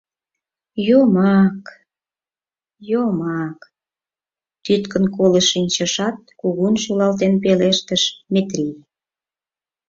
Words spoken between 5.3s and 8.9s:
шинчышат, кугун шӱлалтен пелештыш Метрий.